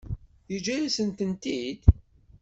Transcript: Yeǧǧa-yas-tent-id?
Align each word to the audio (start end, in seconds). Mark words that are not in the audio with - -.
Yeǧǧa-yas-tent-id? 0.51 1.81